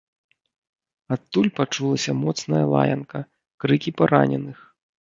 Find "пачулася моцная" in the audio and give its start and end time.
1.61-2.65